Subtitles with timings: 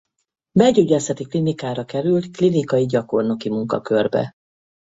[0.51, 4.35] Belgyógyászati Klinikára került klinikai gyakornoki munkakörbe.